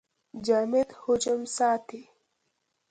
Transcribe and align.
جامد 0.45 0.89
حجم 1.01 1.41
ساتي. 1.55 2.01